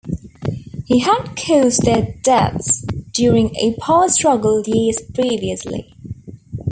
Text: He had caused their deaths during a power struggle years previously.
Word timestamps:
He 0.87 1.01
had 1.01 1.35
caused 1.37 1.83
their 1.83 2.15
deaths 2.23 2.81
during 3.11 3.55
a 3.57 3.75
power 3.79 4.09
struggle 4.09 4.63
years 4.65 4.97
previously. 5.13 5.93